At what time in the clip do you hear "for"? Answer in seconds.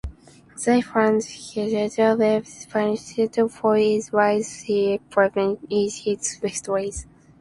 3.55-3.75